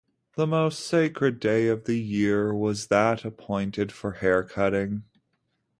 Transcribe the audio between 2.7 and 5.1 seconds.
that appointed for haircutting.